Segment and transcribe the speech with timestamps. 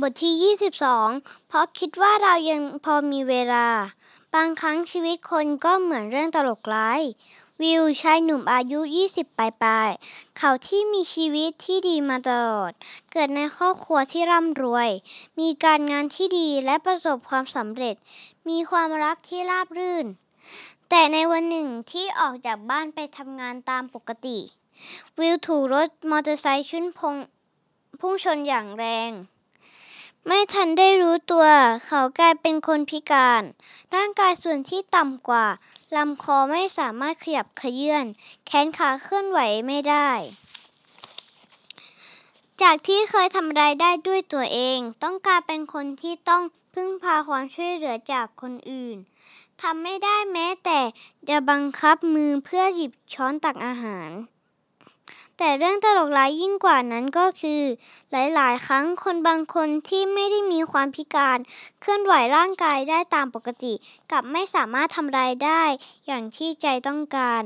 [0.00, 0.54] บทที่
[1.06, 3.68] 22 เพราะคิดว่าเรายังพอมีเวลา
[4.34, 7.00] บางครั้งชีวิตคนก็เหมือนเรื่องตลกร้าย
[7.62, 8.80] วิวชายหนุ่มอายุ
[9.10, 12.72] 20 ปลายๆเขาที่มีชีวิตที่ดีมาตลอด
[13.12, 14.88] เกิดในครอบครัวที่ร่ำรวย
[15.40, 17.96] มีการงานที่ดีและประสบความสำเร็จ
[18.48, 20.06] มีความรักที่ราบรื่น
[20.90, 24.38] แต่ในวันหนึ่งที่ออกจากบ้านไปทำงานตามปกติ
[25.20, 26.86] วิวถูกรถมอเตอร์ไซค์ชน
[28.00, 29.12] พุ่งชนอย่างแรง
[30.26, 31.46] ไม่ทันได้รู้ตัว
[31.86, 33.42] เขากลายเป็นคนพิการ
[33.94, 35.46] ร่างกายส่วนที่ต่ำกว่า
[35.96, 38.04] ลำคอไม่สามารถขยับเขยื่อน
[38.46, 40.10] แขนขาเคลื่อนไหวไม่ได้
[42.62, 46.42] จากที่เคยทำรายได้ด้วยตัวเอง ต้องกลายเป็นคนที่ต้อง
[46.74, 48.96] พึ่งพาความช่วยเหลือจากคนอื่น
[49.62, 50.80] ทำไม่ได้แม้แต่
[51.28, 54.10] จะบังคับมือเพื่อหยิบช้อนตักอาหาร
[55.38, 57.62] แต่เรื่องตลกร้ายยิ่งกว่านั้นก็คือ
[58.10, 61.38] หลาย ๆ ครั้งคนบางคนที่ไม่ได้มีความพิการ
[61.80, 63.72] เคลื่อนไหวร่างกายได้ตามปกติ
[64.10, 65.62] กลับไม่สามารถทำรายได้
[66.06, 67.42] อย่างที่ใจต้องการ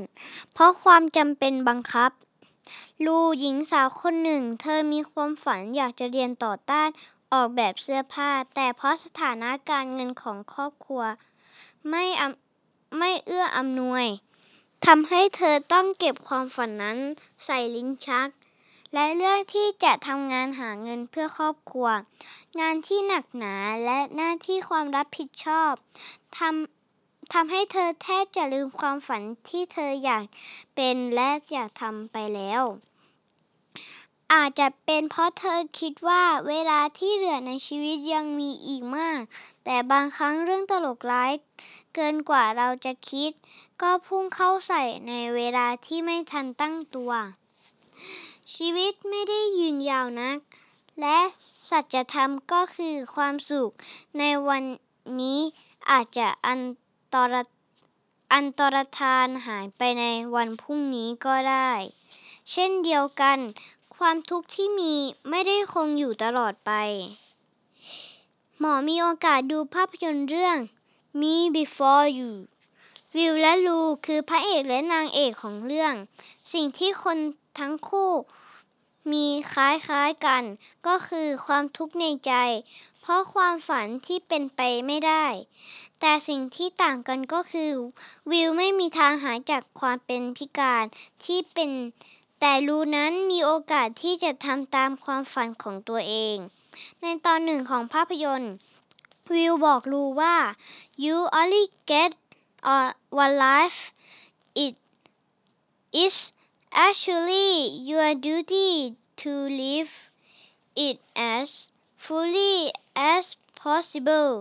[0.53, 2.11] เพราะความจำเป็นบังคับ
[3.05, 6.89] ลูหญิงสาวคนหนึ่ง เธอมีความฝันอยากจะเรียนต่อต้าน
[7.33, 11.03] ออกแบบเสื้อผ้า แต่เพราะสถานะการเงินของครอบครัว
[11.89, 12.03] ไม่
[12.97, 14.05] ไม่เอื้ออำนวย
[14.85, 16.97] ทำให้เธอต้องเก็บความฝันนั้น
[17.45, 18.29] ใส่ลิ้นชัก
[18.93, 21.89] และเลือกที่จะทำงานหาเงินเพื่อครอบครัว
[22.59, 25.73] งานที่หนักหนาและหน้าที่ความรับผิดชอบ
[26.37, 30.23] ทำทำให้เธอแทบจะลืมความฝันที่เธออยาก
[30.75, 32.61] เป็นและอยากทำไปแล้ว
[34.33, 39.21] อาจจะเป็นเพราะเธอคิดว่าเวลาที่เหลือในชีวิตยังมีอีกมาก
[39.63, 41.31] แต่บางครั้งเรื่องตลกร้าย
[41.95, 43.31] เกินกว่าเราจะคิด
[43.81, 47.11] ก็พุ่งเข้าใส่ในเวลาที่ไม่ทันตั้งตัว
[48.53, 50.37] ชีวิตไม่ได้ยืนยาวนัก
[51.01, 51.17] และ
[51.69, 53.71] สัจธรรมก็คือความสุข
[54.19, 54.63] ในวัน
[55.21, 55.39] นี้
[55.89, 56.61] อาจจะอัน
[57.13, 57.35] ตร
[58.33, 61.71] อันตรธานหายไปในวันพรุ่งนี้ก็ได้
[62.51, 63.39] เช่นเดียวกัน
[63.99, 64.93] ความทุกข์ที่มี
[65.29, 66.71] ไม่ได้คงอยู่ตลอดไป
[68.59, 70.57] หมอมีโอกาสดูภาพยนตร์เรื่อง
[71.19, 72.31] Me Before You
[73.17, 75.93] วิวและลูคือพระเอกและนางเอกของเรื่อง
[76.53, 77.17] สิ่งที่คน
[77.59, 78.11] ทั้งคู่
[79.11, 80.43] มีคล้ายๆกัน
[80.87, 82.33] ก็คือความทุกข์ในใจ
[83.01, 85.25] เพราะความฝันที่เป็นไปไม่ได้
[85.99, 87.71] แต่สิ่งที่ต่างกันก็คือ
[88.31, 90.83] วิวไม่มีทางหายจากความเป็นพิการ
[91.25, 91.71] ที่เป็น
[92.39, 96.37] แต่ลูนั้นมีโอกาสที่จะทำตามความฝันของตัวเอง
[97.01, 98.53] ในตอนหนึ่งของภาพยนตร์
[99.33, 100.37] วิวบอกลูว่า
[101.03, 102.11] you only get
[103.23, 103.79] one life
[104.65, 104.73] it
[106.03, 106.15] is
[106.87, 107.51] actually
[107.89, 108.71] your duty
[109.21, 109.91] to live
[110.87, 110.97] it
[111.37, 111.47] as
[112.05, 112.55] fully
[113.13, 113.23] as
[113.61, 114.31] possible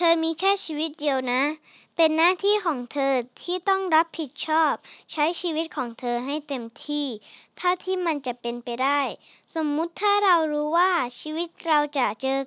[0.00, 1.42] เธอมีแค่ชีวิตเดียวนะ
[1.96, 4.72] เป็นหน้าที่ของเธอที่ต้องรับผิดชอบ
[5.12, 7.06] ใช้ชีวิตของเธอให้เต็มที่
[7.56, 9.00] เท่าที่มันจะเป็นไปได้
[9.54, 12.38] สมมุติถ้าเรารู้ว่าชีวิตเราจะเจอ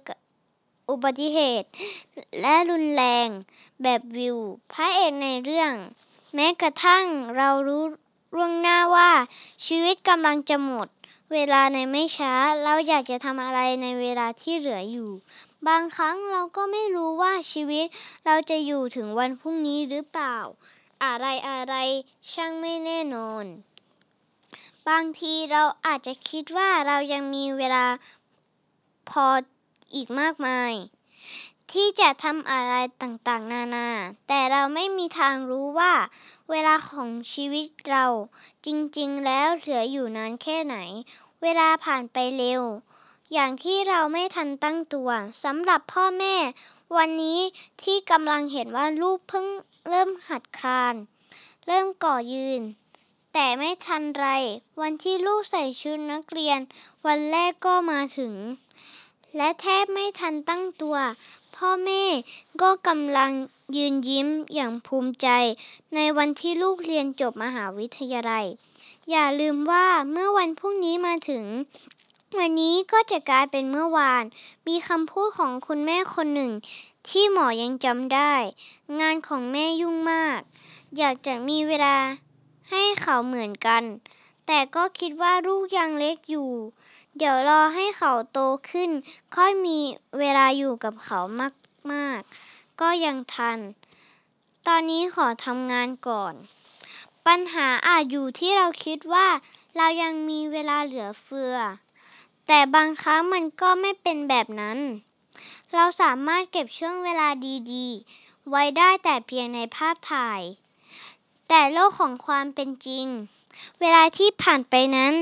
[0.89, 1.69] อุบัติเหตุ
[2.41, 3.27] และรุนแรง
[3.83, 4.37] แบบวิว
[4.73, 5.73] พระเอกในเรื่อง
[6.35, 7.05] แม้กระทั่ง
[7.37, 7.83] เรารู้
[8.35, 9.11] ล่วงหน้าว่า
[9.65, 10.87] ชีวิตกำลังจะหมด
[11.33, 12.33] เวลาในไม่ช้า
[12.63, 15.11] เราอยากจะทำอะไรในเวลาที่เหลืออยู่
[15.67, 17.85] บางครั้งเราก็ไม่รู้ว่าชีวิต
[18.25, 20.37] เราจะอยู่ถึงวันพรุ่งนี้หรือเปล่า
[21.03, 21.75] อะไรอะไร
[22.31, 23.45] ช่างไม่แน่นอน
[24.89, 27.85] บางทีเราอาจจะคิดว่าเรายังมีเวลา
[29.09, 29.25] พอ
[29.95, 30.73] อีกมากมาย
[31.71, 33.87] ที่จะทำอะไรต่างๆ นานา
[34.27, 35.93] แต่เราไม่มีทางรู้ว่า
[36.51, 38.05] เวลาของชีวิตเรา
[38.65, 38.67] จ
[38.97, 40.77] ริงๆ แล้วเหลืออยู่นานแค่ไหน
[41.43, 42.61] เวลาผ่านไปเร็ว
[43.33, 45.09] อย่างที่เราไม่ทันตั้งตัว
[45.43, 46.35] สำหรับพ่อแม่
[46.97, 47.39] วันนี้
[47.83, 49.47] ที่กำลังเห็นว่าลูกเพิ่ง
[49.87, 50.95] เริ่มหัดคลาน
[51.67, 52.61] เริ่มก่อยืน
[53.33, 54.27] แต่ไม่ทันไร
[54.81, 56.59] วันที่ลูกใส่ชุดนักเรียน
[57.05, 58.33] วันแรกก็มาถึง
[59.37, 60.97] และแทบไม่ทันตั้งตัว
[61.55, 62.03] พ่อแม่
[62.61, 63.31] ก็กำลัง
[63.75, 65.27] ยืนยิ้มอย่างภูมิใจ
[65.95, 68.45] ในวันที่ลูกเรียนจบมหาวิทยาลัย
[69.11, 71.45] อย่าลืมว่าเมื่อวันพรุ่งนี้มาถึง
[72.39, 74.23] วันนี้ก็จะกลายเป็นเมื่อวาน
[74.67, 76.51] มีคำพูดของคุณแม่คนหนึ่ง
[77.09, 78.33] ที่หมอยังจำได้
[78.99, 80.39] งานของแม่ยุ่งมาก
[80.97, 81.97] อยากจะมีเวลา
[82.71, 83.83] ให้เขาเหมือนกัน
[84.47, 86.51] แต่ก็คิดว่าลูกยังเล็กอยู่
[87.17, 88.39] เดี๋ยวรอให้เขาโต
[88.69, 88.89] ขึ้น
[89.35, 89.79] ค่อยมี
[90.19, 91.19] เวลาอยู่กับเขา
[91.91, 93.59] มากๆ ก็ยังทัน
[94.67, 96.33] ตอนนี้ขอทำงานก่อน
[97.27, 99.27] ปัญหาอาจอยู่ที่เราคิดว่า
[99.77, 101.55] เรายังมีเวลาเหลือเฟือ
[102.53, 104.79] แต่บางครั้งมันก็ไม่เป็นแบบนั้น
[105.73, 107.27] เราสามารถเก็บช่วงเวลา
[107.71, 110.41] ดีๆ ไว้ได้แต่เพียงในภาพถ่าย
[111.49, 113.05] แต่โลกของความเป็นจริง
[113.79, 115.13] เวลาที่ผ่านไปนั้น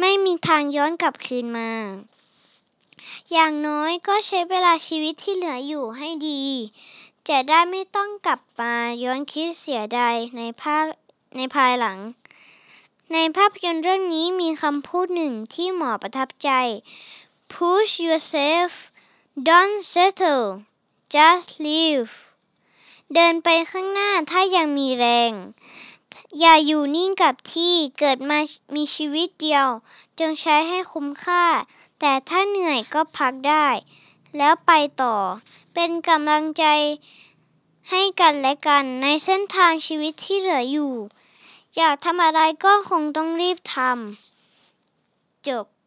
[0.00, 1.72] ไม่มีทางย้อนกลับคืนมา
[3.32, 6.42] อย่างน้อยก็ใช้เวลาชีวิตที่เหลืออยู่ให้ดี
[7.28, 8.74] จะได้ไม่ต้องกลับมา
[9.04, 10.84] ย้อนคิดเสียดายในภาพ
[11.36, 11.98] ในภายหลัง
[13.12, 16.50] ในภาพยนตร์เรื่องนี้มีคำพูดหนึ่งที่หมอประทับใจ
[17.52, 18.72] push yourself
[19.48, 20.46] don't settle
[21.14, 22.10] just live
[23.14, 25.32] เดินไปข้างหน้าถ้ายังมีแรง
[26.40, 28.38] อย่าอยู่นิ่งกับที่เกิดมา
[28.74, 29.66] มีชีวิตเดียว
[30.18, 31.44] จงใช้ให้คุ้มค่า
[32.00, 33.68] แต่ถ้าเหนื่อยก็พักได้
[34.36, 34.72] แล้วไป
[35.02, 35.16] ต่อ
[35.74, 36.64] เป็นกำลังใจ
[37.90, 40.94] ให้กันและกันในเส้นทางชีวิตที่เหลืออยู่
[41.78, 45.66] อยากทำอะไรก็คงต้องรีบทำจบ